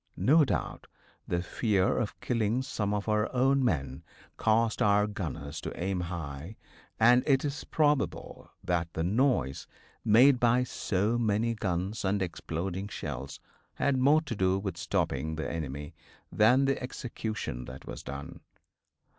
No 0.17 0.43
doubt 0.43 0.87
the 1.27 1.43
fear 1.43 1.99
of 1.99 2.19
killing 2.21 2.63
some 2.63 2.91
of 2.91 3.07
our 3.07 3.31
own 3.35 3.63
men 3.63 4.03
caused 4.35 4.81
our 4.81 5.05
gunners 5.05 5.61
to 5.61 5.79
aim 5.79 5.99
high, 5.99 6.55
and 6.99 7.21
it 7.27 7.45
is 7.45 7.65
probable 7.65 8.49
that 8.63 8.91
the 8.93 9.03
noise 9.03 9.67
made 10.03 10.39
by 10.39 10.63
so 10.63 11.19
many 11.19 11.53
guns 11.53 12.03
and 12.03 12.19
exploding 12.23 12.87
shells 12.87 13.39
had 13.75 13.95
more 13.97 14.21
to 14.23 14.35
do 14.35 14.57
with 14.57 14.75
stopping 14.75 15.35
the 15.35 15.47
enemy 15.47 15.93
than 16.31 16.65
the 16.65 16.81
execution 16.81 17.65
that 17.65 17.85
was 17.85 18.01
done. 18.01 18.39